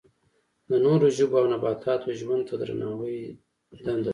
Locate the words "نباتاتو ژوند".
1.53-2.43